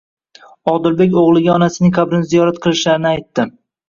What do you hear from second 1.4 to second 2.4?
onasining qabrini